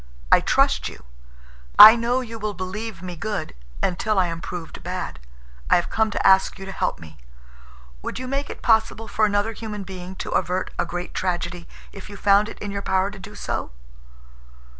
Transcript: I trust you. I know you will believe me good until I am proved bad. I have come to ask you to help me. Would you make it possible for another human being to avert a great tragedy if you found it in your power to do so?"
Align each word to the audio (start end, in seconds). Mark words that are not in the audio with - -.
I 0.31 0.39
trust 0.39 0.89
you. 0.89 1.03
I 1.77 1.95
know 1.95 2.21
you 2.21 2.39
will 2.39 2.55
believe 2.55 3.03
me 3.03 3.15
good 3.15 3.53
until 3.83 4.17
I 4.17 4.25
am 4.25 4.41
proved 4.41 4.81
bad. 4.81 5.19
I 5.69 5.75
have 5.75 5.91
come 5.91 6.09
to 6.09 6.25
ask 6.27 6.57
you 6.57 6.65
to 6.65 6.71
help 6.71 6.99
me. 6.99 7.17
Would 8.01 8.17
you 8.17 8.27
make 8.27 8.49
it 8.49 8.63
possible 8.63 9.07
for 9.07 9.25
another 9.27 9.53
human 9.53 9.83
being 9.83 10.15
to 10.15 10.31
avert 10.31 10.73
a 10.79 10.87
great 10.87 11.13
tragedy 11.13 11.67
if 11.91 12.09
you 12.09 12.17
found 12.17 12.49
it 12.49 12.57
in 12.57 12.71
your 12.71 12.81
power 12.81 13.11
to 13.11 13.19
do 13.19 13.35
so?" 13.35 13.69